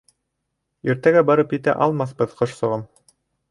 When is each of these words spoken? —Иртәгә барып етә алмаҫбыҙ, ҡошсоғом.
—Иртәгә 0.91 1.23
барып 1.29 1.53
етә 1.57 1.77
алмаҫбыҙ, 1.87 2.35
ҡошсоғом. 2.43 2.89